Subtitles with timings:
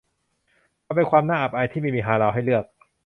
[0.85, 2.65] มันเป็นความน่าอับอายที่ไม่มีฮาลาลให้เลือก